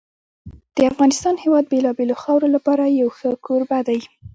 [0.75, 3.99] د افغانستان هېواد د بېلابېلو خاورو لپاره یو ښه کوربه دی.